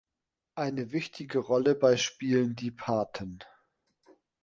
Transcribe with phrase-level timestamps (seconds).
[0.55, 3.37] Eine wichtige Rolle bei spielen die Paten.